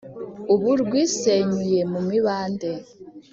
ubu 0.53 0.69
rwisenyuye 0.81 1.79
mu 1.91 1.99
mibande, 2.09 2.71